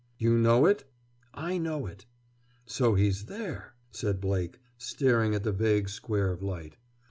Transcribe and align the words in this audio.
"You 0.17 0.35
know 0.35 0.65
it?" 0.65 0.83
"I 1.31 1.59
know 1.59 1.85
it." 1.85 2.07
"So 2.65 2.95
he's 2.95 3.25
there?" 3.25 3.75
said 3.91 4.19
Blake, 4.19 4.57
staring 4.79 5.35
at 5.35 5.43
the 5.43 5.51
vague 5.51 5.89
square 5.89 6.31
of 6.31 6.41
light. 6.41 6.75